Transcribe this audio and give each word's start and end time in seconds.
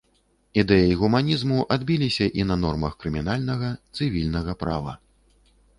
Ідэі 0.61 0.95
гуманізму 1.01 1.59
адбіліся 1.75 2.25
і 2.41 2.49
на 2.53 2.59
нормах 2.65 2.93
крымінальнага, 3.05 3.69
цывільнага 3.99 4.53
права. 4.67 5.01